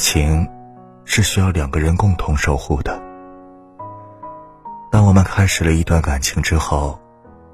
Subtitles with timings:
[0.00, 0.48] 情
[1.04, 3.00] 是需要两个人共同守护的。
[4.90, 6.98] 当我们开始了一段感情之后，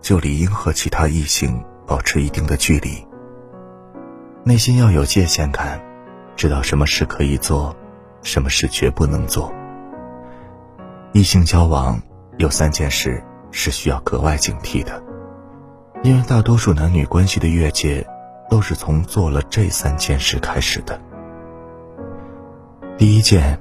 [0.01, 3.07] 就理应和其他异性保持一定的距离。
[4.45, 5.81] 内心要有界限感，
[6.37, 7.75] 知道什么事可以做，
[8.23, 9.53] 什么事绝不能做。
[11.13, 12.01] 异性交往
[12.39, 15.03] 有三件事是需要格外警惕的，
[16.03, 18.07] 因为大多数男女关系的越界，
[18.49, 21.01] 都是从做了这三件事开始的。
[22.99, 23.61] 第一件，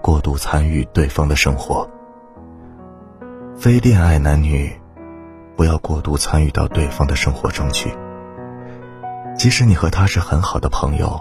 [0.00, 1.90] 过度参与对方的生活。
[3.56, 4.72] 非恋爱男女，
[5.56, 7.92] 不要过度参与到对方的生活中去。
[9.36, 11.20] 即使你和他是很好的朋友，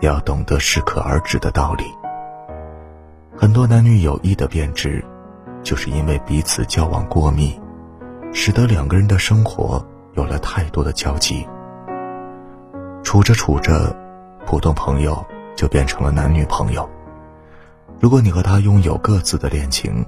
[0.00, 1.84] 也要懂得适可而止的道理。
[3.36, 5.04] 很多男女友谊的变质，
[5.62, 7.60] 就是因为彼此交往过密，
[8.32, 11.46] 使得两个人的生活有了太多的交集。
[13.02, 13.94] 处着处着，
[14.46, 15.22] 普通朋友。
[15.62, 16.90] 就变成了男女朋友。
[18.00, 20.04] 如果你和他拥有各自的恋情，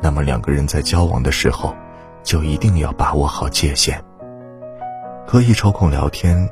[0.00, 1.74] 那么两个人在交往的时候，
[2.22, 4.00] 就一定要把握好界限。
[5.26, 6.48] 可以抽空聊天，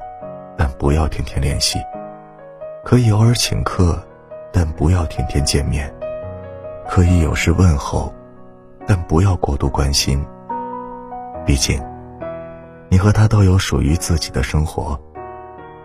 [0.58, 1.78] 但不要天天联系；
[2.84, 3.96] 可以偶尔请客，
[4.52, 5.88] 但不要天天见面；
[6.88, 8.12] 可以有事问候，
[8.84, 10.26] 但不要过度关心。
[11.46, 11.80] 毕竟，
[12.88, 15.00] 你和他都有属于自己的生活，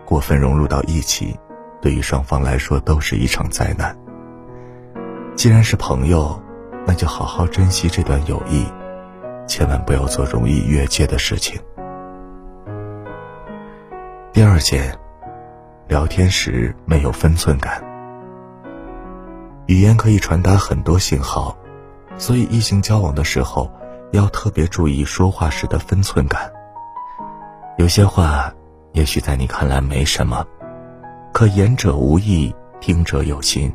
[0.04, 1.38] 过分融入到一起。
[1.86, 3.96] 对于双方来说都是一场灾难。
[5.36, 6.42] 既然是朋友，
[6.84, 8.66] 那就好好珍惜这段友谊，
[9.46, 11.60] 千万不要做容易越界的事情。
[14.32, 14.98] 第二件，
[15.86, 17.80] 聊天时没有分寸感。
[19.66, 21.56] 语言可以传达很多信号，
[22.18, 23.70] 所以异性交往的时候
[24.10, 26.50] 要特别注意说话时的分寸感。
[27.78, 28.52] 有些话，
[28.90, 30.44] 也许在你看来没什么。
[31.36, 33.70] 可言者无意，听者有心，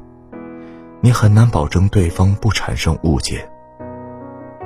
[1.00, 3.48] 你很难保证对方不产生误解。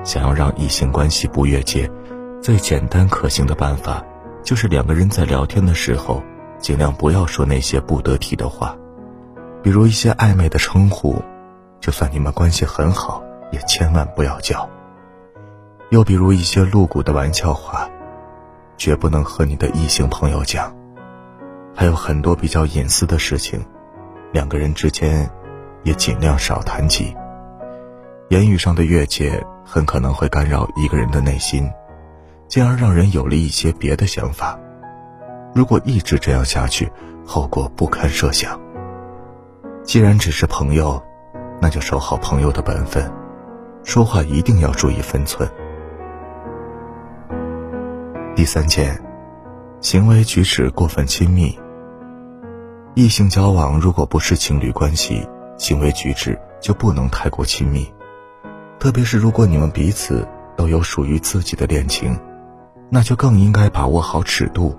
[0.05, 1.91] 想要让异性关系不越界，
[2.41, 4.01] 最简单可行的办法，
[4.45, 6.23] 就是两个人在聊天的时候，
[6.57, 8.73] 尽量不要说那些不得体的话，
[9.61, 11.21] 比如一些暧昧的称呼，
[11.81, 14.69] 就算你们关系很好，也千万不要叫。
[15.89, 17.89] 又比如一些露骨的玩笑话，
[18.77, 20.73] 绝不能和你的异性朋友讲。
[21.75, 23.63] 还有很多比较隐私的事情，
[24.31, 25.29] 两个人之间
[25.83, 27.13] 也尽量少谈及。
[28.29, 31.69] 言语上的越界很可能会干扰一个人的内心，
[32.47, 34.57] 进而让人有了一些别的想法。
[35.53, 36.89] 如果一直这样下去，
[37.25, 38.59] 后果不堪设想。
[39.83, 41.03] 既然只是朋友，
[41.61, 43.11] 那就守好朋友的本分，
[43.83, 45.47] 说话一定要注意分寸。
[48.35, 48.99] 第三件，
[49.81, 51.57] 行为举止过分亲密。
[52.95, 57.93] 异性交往如果不是情侣关系，行为举止就不能太过亲密，
[58.79, 60.25] 特别是如果你们彼此
[60.55, 62.17] 都有属于自己的恋情，
[62.89, 64.73] 那就更应该把握好尺度，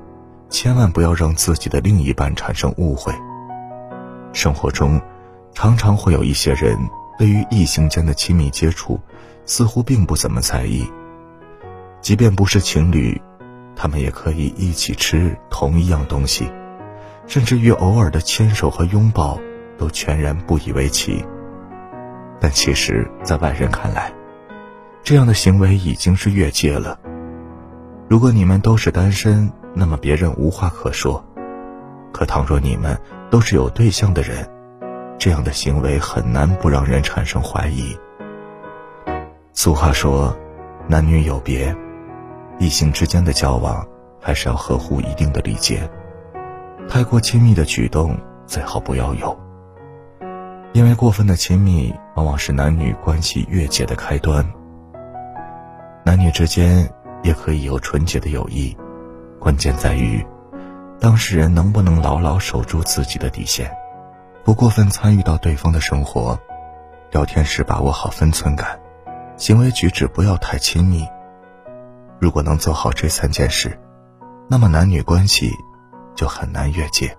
[0.49, 3.13] 千万不要让自己的另一半产生误会。
[4.33, 4.99] 生活中，
[5.53, 6.75] 常常会有一些人
[7.19, 8.99] 对于异性间的亲密接触，
[9.45, 10.91] 似乎并不怎么在意，
[12.01, 13.21] 即便不是情侣，
[13.77, 16.51] 他们也可以一起吃同一样东西。
[17.27, 19.39] 甚至于偶尔的牵手和拥抱，
[19.77, 21.25] 都全然不以为奇。
[22.41, 24.13] 但其实，在外人看来，
[25.03, 26.99] 这样的行为已经是越界了。
[28.09, 31.25] 如果你们都是单身，那么别人无话可说；
[32.13, 32.97] 可倘若你们
[33.31, 34.49] 都是有对象的人，
[35.19, 37.97] 这样的行为很难不让人产生怀疑。
[39.53, 40.37] 俗话说
[40.87, 41.75] ：“男女有别，
[42.59, 43.85] 异性之间的交往
[44.21, 45.91] 还是要合乎一定的礼节。”
[46.89, 48.17] 太过亲密的举动
[48.47, 49.39] 最好不要有，
[50.73, 54.47] 因为过分的亲密往往是男女关系越界的开端。
[56.05, 56.89] 男女之间
[57.23, 58.75] 也可以有纯洁的友谊，
[59.39, 60.25] 关键在于
[61.01, 63.71] 当事人能不能牢牢守住自己的底线，
[64.45, 66.39] 不过分参与到对方的生活，
[67.11, 68.79] 聊天时把握好分寸感，
[69.37, 71.05] 行为举止不要太亲密。
[72.21, 73.79] 如果能做好这三件事，
[74.49, 75.51] 那么男女关系。
[76.17, 77.17] 就很难越界。